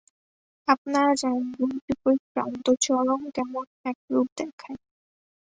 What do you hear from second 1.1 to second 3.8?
জানেন, দুই বিপরীত প্রান্ত চরমে কেমন